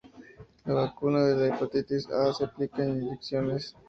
[0.67, 3.69] La vacuna de la hepatitis A se aplica en inyecciones.